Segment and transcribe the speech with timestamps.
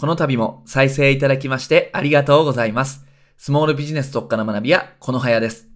[0.00, 3.04] この度も再生いただきましてありがとうございます。
[3.36, 5.66] スモールビジネス特化の学び屋、このはやです。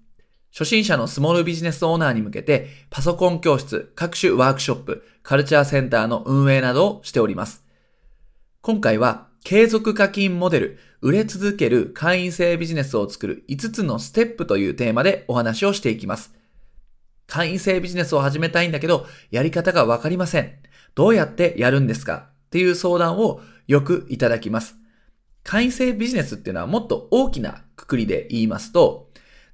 [0.53, 7.65] 初心者のスモールビジネスオーナーに向けて、パソコン教室、各種ワークショップ、カルチャーセンターの運営などをしております。
[8.61, 16.33] 今回は、継続課金モデル、売れ続ける会員制ビジネスを作る5つのステップというテーマでお話をしていきます。
[17.27, 20.53] 会員制ビジネスを始めたいんだけど、やり方がわかりません。
[20.95, 22.29] どうやってやるんですか？
[22.47, 24.77] っていう相談をよくいただきます。
[25.45, 29.11] 会員制ビジネスっていうのはもっと大きなくくりで言いますと、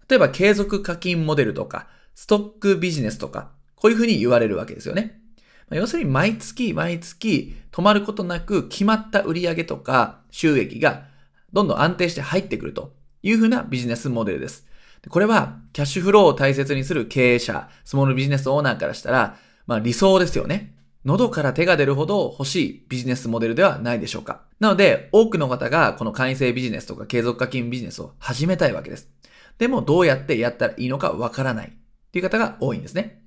[0.09, 5.21] 例えば継続課金モデルとか、ストックビジネスとか、こういうふうに言われるわけですよね。
[5.71, 11.05] 要するに毎月毎月止まることなく決まった売上とか収益が
[11.53, 14.67] どんどん安定して入ってくるというふうなビジネスモデルです。
[15.09, 19.37] これはキャッシュフローを大切にする経営者、スモールビジネスオーナーからしたら、
[19.67, 20.75] まあ理想ですよね。
[21.09, 24.43] 喉から手が出るほど欲しいビジネスモデルではないでしょうか。
[24.61, 29.09] なので、多くの方がこの会員制ビジネスとか継続課金ビジネスを始めたいわけです。
[29.56, 31.70] でもどうやってやったらいいのかわからないっ
[32.12, 33.23] ていう方が多いんですね。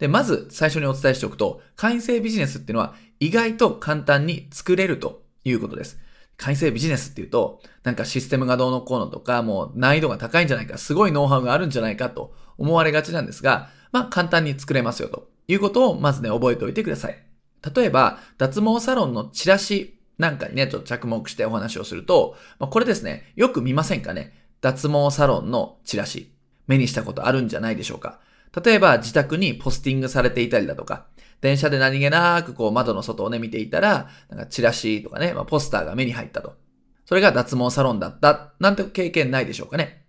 [0.00, 6.00] で、まず最初にお伝えしておくと、会員制ビジネスっていうのは意外と簡単に作れるということです。
[6.36, 17.18] 会員制ビジネスっていうと、なんかシステムがどうのこうのとか、もう難易度が高いんじゃないか、すごいノウハウがあるんじゃないかと思われがちなんですが、まあ簡単に作れますよということをまずね、覚えておいてください。
[17.74, 24.32] 例えば、脱毛サロンのチラシなんかにね、ちょっと着目してお話をすると、まあ、これですね、よく見ませんかね？
[24.60, 26.32] 脱毛サロンのチラシ。
[26.66, 28.20] 目にしたことあるんじゃないでしょうか。
[28.62, 31.06] 例えば自宅にポスティングされていたりだとか、
[31.40, 36.56] 電車で何気なくこう窓の外をね見ていたら、なんかチラシとかね、まあ、ポスターが目に入ったと。
[37.06, 40.04] それが脱毛サロンだったなんて経験ないでしょうかね。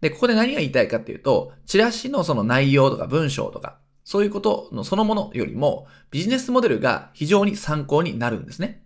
[0.00, 8.84] で、ここで何が言いたいかっていうと、チラシのその内容とか文章とか、そういうことのそのものよりも、ビジネスモデルが非常に参考になるんですね。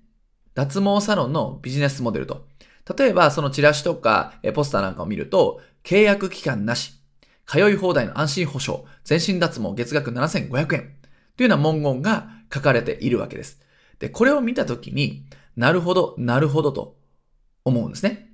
[0.55, 2.47] 脱毛サロンのビジネスモデルと。
[2.97, 6.95] 例えば、そのチラシとかポスターなんかを見ると、契約期間なし、
[7.47, 10.95] 通い放題の安心保障、全身脱毛月額7500円
[11.37, 13.61] というような文言が書かれているわけです。
[13.99, 15.27] で、これを見たときに
[15.57, 16.97] なるほど、なるほどと
[17.65, 18.28] 思うんですね。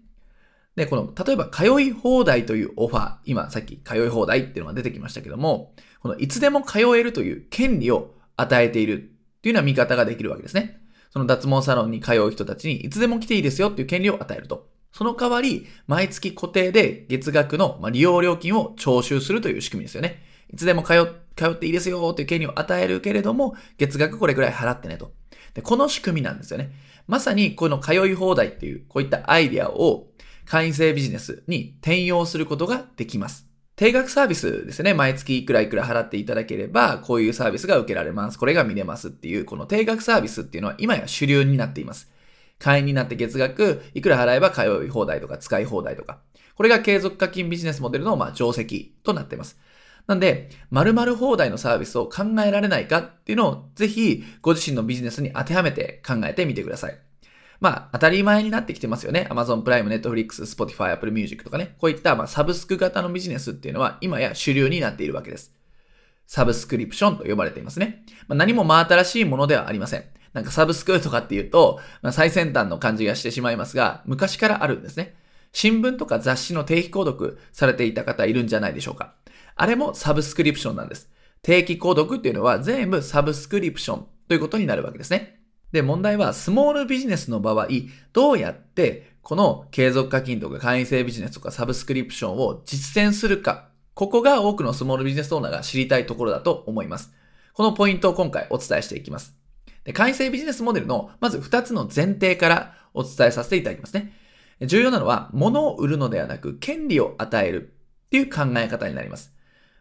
[0.77, 8.97] で、この、例えば、通い放題というオファー、今さっき通い放題っていうのが出てきましたけども、このいつでも通えるという権利を与えているっ
[9.41, 10.81] ていうような見方ができるわけですね。
[11.11, 14.69] その脱毛サロンに通う人たちにいつでも来ていいですよっていう権利を与えると。
[14.93, 20.23] その代わり、毎月固定で月額の利用料金を徴収するという仕組みですよね。
[20.53, 25.13] いつでも通通っていいですよっていう権利を与えるけれども、月額これくらい払ってねと。
[25.55, 26.73] で、この仕組みなんですよね。
[27.07, 30.09] まさにこの通い放題っていう、こういったアイディアを
[30.47, 33.49] 会員制ビジネスに転用することができます。
[33.77, 34.95] 定額サービスですね。
[34.95, 38.39] 毎月いくらいくら払っていただければ、こういうサービスが受けられます。
[38.39, 42.11] これが見れますっていう、この定額サービスっていうのは今や主流になっています。
[42.61, 46.21] 会員になって月額いくら払えば通い放題とか使い放題とか。
[46.55, 49.59] これが継続課金ビジネスモデルのまあ定石となっています。
[50.07, 56.99] なんで、〇〇放題のサービスを考えられないかっていうのをぜひご自身のビジネスに当てはめて考えてみてください。
[57.61, 59.27] まあ、当たり前になってきてますよね。
[59.31, 61.77] Amazon プライム、Netflix、Spotify、Apple Music とかね。
[61.79, 65.55] こういったまあサブスク型のビジネスっていうのは今や主流になっているわけです。
[66.27, 68.05] サブスクリプションと呼ばれていますね。
[68.29, 70.05] まあ、何も真新しいものではありません。
[70.33, 75.15] なんかサブスクとかっていうと、まあ、最先端の感じがしてしまいますが、昔からあるんですね。
[75.53, 79.15] 新聞とか雑誌の定期購読されていた方いるんじゃないでしょうか。
[79.55, 81.09] あれもサブスクリプションなんです。
[81.43, 85.44] 定期購読っていうのは全部サブスクリプションということになるわけですね。
[85.75, 87.67] で、問題はスモールビジネスの場合、
[88.13, 93.71] どうやってこの継続課金とか会員制ビジネスとかサブスクリプションを実践するか。
[93.95, 97.13] ここが多くのスモールビジネスオーナーが知りたいところだと思います。
[97.55, 99.35] このポイントを今回お伝えしていきます。
[99.83, 104.13] で、会員制ビジネスモデルのまず2つの前提からお伝えさせていただきますね。
[104.61, 107.75] 重要なのは、物を売るのではなく、権利を与える
[108.07, 109.35] っていう考え方になります。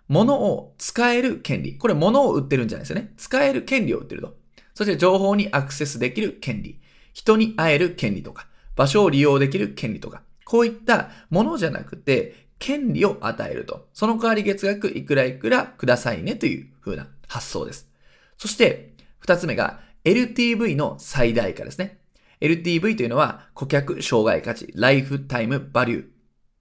[0.08, 1.78] 物を使える権利。
[1.78, 3.14] これ物を売ってるんじゃないですよね。
[3.18, 4.42] 使える権利を売ってると。
[4.74, 6.80] そして情報にアクセスできる権利。
[7.14, 13.88] 人に会える権利とか、場所を利用できる権利とか、こういったものじゃなくて、権利を与えると。
[13.94, 17.90] その代わり月額いくらいくらくださいねという風な発想です。
[18.38, 22.00] そして、二つ目が LTV の最大化ですね。
[22.42, 26.06] LTV というのは顧客障害価値、ライフタイムバリュー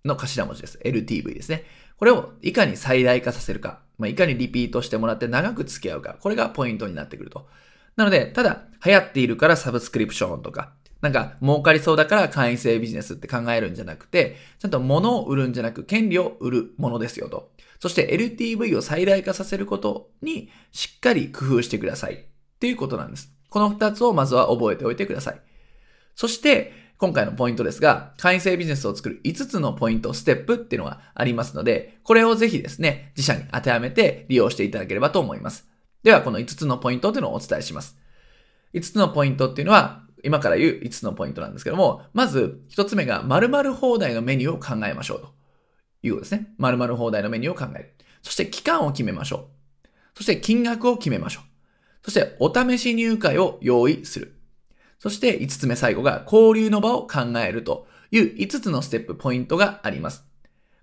[0.05, 0.79] の頭文字です。
[0.85, 1.65] LTV ですね。
[1.97, 7.49] これをいかに最大化させるか、まあ、いかにリピートしてもらって長く付き合うか、これがポイントになってくると。
[7.97, 17.51] なので、ただ流行っているからサブスクリプションとか、なんか儲かりそうだから会員制ビジネスって考えるんじゃなくて、ちゃんと物を売るんじゃなく権利を売るものですよと。
[17.81, 22.19] そして LTV を最大化させることにしっかり工夫してくださいっ
[22.61, 23.33] ていうことなんです。
[23.51, 25.41] この二つをまずは覚えておいてください。
[26.15, 35.72] そして、今回のポイントですが、会員制ビジネスを作る5つのポイント、ステップっていうのがありますので、これをぜひですね、自社に当てはめて利用していただければと思います。
[36.03, 37.97] では、この5つのポイントというのをお伝えします。
[38.75, 45.33] 5つのポイントっていうのは、今から言う5つのポイントなんですけども、まず1つ目が〇〇放題のメニューを考えましょうと
[46.03, 46.53] いうことですね。
[46.59, 47.95] 〇〇放題のメニューを考える。
[48.23, 49.49] そして期間を決めましょ
[49.85, 49.89] う。
[50.15, 51.45] そして金額を決めましょう。
[52.05, 54.37] そしてお試し入会を用意する。
[54.99, 60.25] そして5つ目最後が交流の場を考えるという5つのステップ、ポイントがあります。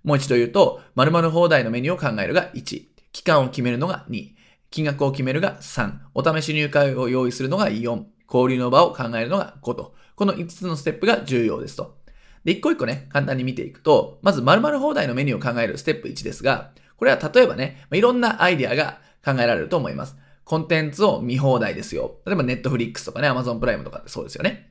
[0.04, 4.39] もう一度言うと、〇〇放題のメニューを考えるが1、期間を決めるのが2、
[4.70, 11.98] 金額を決めるが3、お試し入会を用意するのが4、交流の場を考えるのが5と、この5つのステップが重要ですと。
[12.44, 20.16] で、一個一個ね、簡単に見ていくと、まず〇〇放題のメニューを考えるステップ1ですが、これは例えばね、いろんなアイディアが考えられると思います。
[20.44, 22.18] コンテンツを見放題ですよ。
[22.26, 24.70] 例えばネットフリックスとかね、アマゾンプライムとかってそうですよね。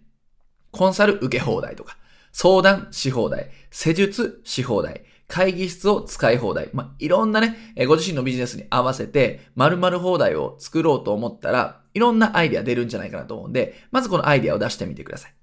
[0.72, 1.98] コンサル受け放題とか、
[2.32, 6.70] 相談し放題、施術し放題、会議室を使い放題。
[6.74, 7.56] まあ、いろんなね、
[7.88, 15.34] ご自身のビジネスに合わせて、〇〇放題を作ろうと思ったら、いろんなアイデア出るんじゃないかなと思うんで、まずこのアイデアを出してみてください。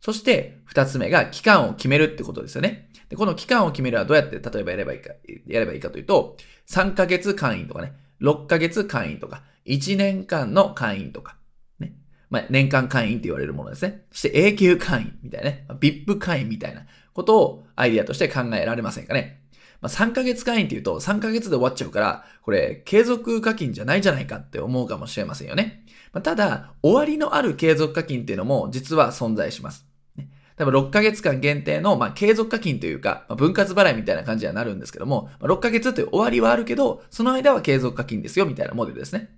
[0.00, 2.90] そして、二つ目が期間を決めるってことですよね。
[3.08, 5.14] で、この期間を決めるはどうやって例えばやればいいか、
[5.46, 6.36] やればいいかというと、
[6.68, 11.36] 3ヶ月会員とかね、6ヶ月会員とか、1年間の会員とか、
[11.78, 11.94] ね。
[12.28, 14.04] まあ、年間会員って言われるものですね。
[14.10, 15.66] そして永久会員みたいなね。
[15.78, 19.40] VIP 会員みたいなことをアイディアとして考えられませんかね。
[19.80, 25.82] まあ、3ヶ月会員って言うと3ヶ月で終わっちゃうから、これ継続課金じゃないじゃないかって思うかもしれませんよね。
[26.12, 29.86] まあ、ただ、終わりのある継続課金っていうのも実は存在します。
[30.16, 39.30] ね、多分6ヶ月間限定の、まあ、継続課金というか、まあ、分割払いみたいな感じにはなるんですけども、まあ、6ヶ月という終わりはあるけど、その間は継続課金ですよみたいなモデルですね。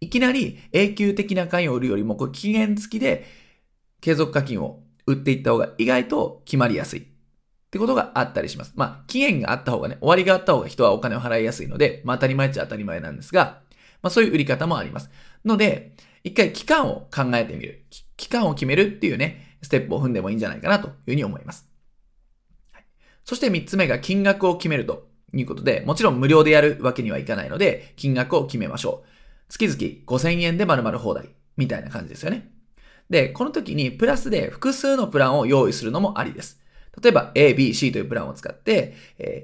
[0.00, 3.26] いきなり永久的な会員を売るよりも、これ期限付きで
[4.00, 7.00] 継続課金を売っていった方が意外と決まりやすい。
[7.00, 7.04] っ
[7.70, 8.72] てことがあったりします。
[8.76, 13.60] まあ、期限があった方がね、終わりがあった方が人はお金を払いやすいので、まあ当たり前っちゃ当たり前なんですが、
[14.02, 15.10] まあそういう売り方もあります。
[15.44, 15.94] ので、
[16.24, 17.84] 一回期間を考えてみる。
[18.16, 21.68] 期間を決めるっていうね、ステップを踏んでもいいんじゃないかなというふうに思います。
[22.72, 22.84] はい、
[23.24, 29.08] そして三つ目が金額を決めるということで、もちろん無料でやるわけにはいかないので、金額を決めましょう。
[29.50, 32.50] 月々5000円で〇〇放題みたいな感じですよね。
[33.10, 36.60] で、この時にプラスで複数のプランを用意するのもありです。
[37.00, 38.94] 例えば A、B、C というプランを使って、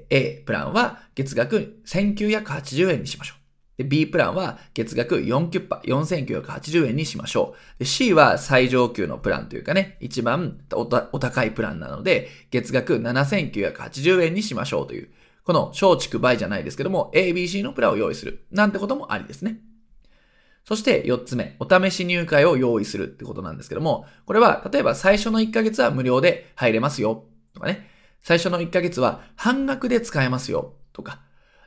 [0.09, 3.83] A プランは月額1980円にしましょう。
[3.83, 7.85] B プランは月額4キュッパ、4980円にしましょう。
[7.85, 15.09] C は最上級のプランというかね、一番お高いプランなので、月額7980円にしましょうという、
[15.43, 18.45] この小畜倍じゃないですけども、A、B、C のプランを用意する。
[18.51, 19.59] なんてこともありですね。
[20.65, 27.87] そして4つ目、お試し入会を用意するってことなんですけども、これは例えば最初の1ヶ月は無料で入れますよとかね、
[28.23, 31.21] 最初の1ヶ月は半額で使えますよとか、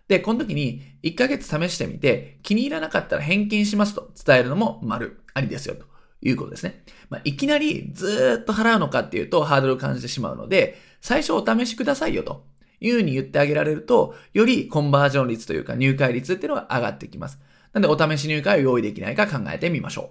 [0.09, 5.85] で、この時に1ヶ月試してみて気に入らなかったら返金しますと伝えるのも丸、ありですよと
[6.21, 6.83] いうことですね。
[7.09, 12.45] まあ、いきなりずっと払うのかっていうとハードルを感じてしまうので、最初お試しくださいよと
[12.81, 17.39] いうふうに言ってあげられると、よりコンバージョン率というか入会率っていうのが上がってきます。
[17.79, 20.11] なんでお試し入会を用意できないか考えてみましょ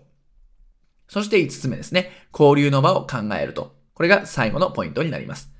[1.10, 1.12] う。
[1.12, 2.12] そして5つ目ですね。
[2.34, 3.76] 交流の場を考えると。
[3.94, 5.52] これが最後のポイントになります。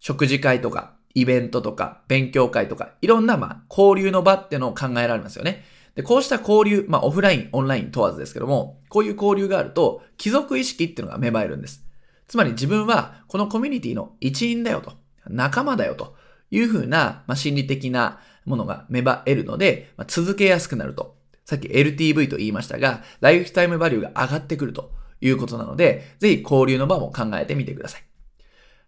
[0.00, 5.64] 食事会とか、イベントとか、勉強会とか、いろんな、まあ、交流の場っていうのを考えられますよね。
[5.94, 11.84] で、こうした交流、まあ、オフライン、オンライン問わずですけども、こういう交流があると、貴族意識っていうのが芽生えるんです。
[12.28, 14.94] つまり自分は、このコミュニティの一員だよと、
[15.26, 16.16] 仲間だよと
[16.50, 21.21] いうふうな、まあ、心理的なものが芽生えるので、まあ、続けやすくなると。
[21.44, 28.04] さっき LTV と言いましたが、ライフタイムバリューが上がってくるということなので、ぜひ交流の場も考えてみてください。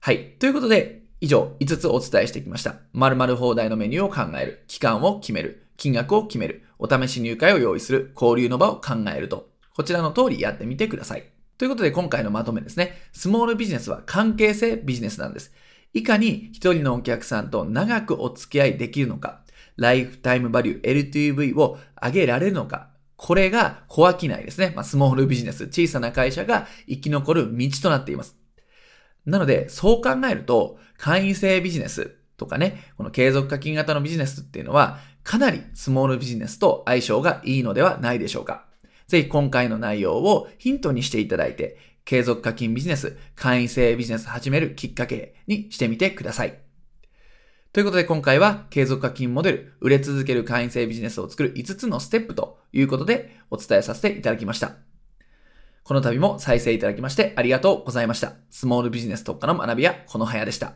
[0.00, 0.36] はい。
[0.38, 2.76] ということで、以上5つお伝えしてきました。
[2.92, 11.24] 〇〇放題のメニューを考える、期間を決める、金額を決める、お試し入会を用意する、交流の場を考えると、こちらの通りやってみてください。
[11.56, 12.98] ということで今回のまとめですね。
[13.12, 15.52] スモールビジネスは関係性ビジネスなんです。
[15.92, 19.43] いかに一人のお客さんと長くお付き合いできるのか、
[19.76, 24.72] ライフタイムバリュー LTV を上げられるのか、これが小商いですね。
[24.74, 28.36] まあ、スモールビジネス、小さな会社が生き残る道となっています。
[29.24, 38.66] なので、そう考えると、会員制ビジネスとかね、この継続課金型のビジネスっていうのは、かなりスモールビジネスと相性がいいのではないでしょうか。
[39.06, 46.63] ぜひ今回の内容をヒントにしていただいて、継続課金ビジネス、会員制ビジネス始めるきっかけにしてみてください。
[47.74, 54.76] ということで今回は継続課金モデル、売れ続ける会員制ビジネスを作る5つのステップということでお伝えさせていただきました。
[55.82, 58.34] この度も再生いただきましてありがとうございました。
[58.48, 60.74] スモールビジネス特化の学び屋、このはやでした。